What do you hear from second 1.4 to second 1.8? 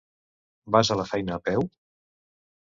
peu?